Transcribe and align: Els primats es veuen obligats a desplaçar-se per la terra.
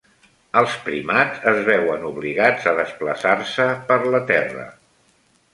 Els 0.61 0.77
primats 0.85 1.43
es 1.51 1.59
veuen 1.67 2.07
obligats 2.11 2.67
a 2.71 2.75
desplaçar-se 2.81 3.69
per 3.93 4.03
la 4.17 4.27
terra. 4.33 4.69